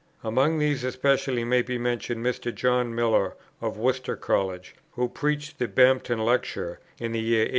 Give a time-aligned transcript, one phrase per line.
[0.23, 2.51] Among these especially may be mentioned Mr.
[2.51, 7.49] John Miller, of Worcester College, who preached the Bampton Lecture in the year 1817.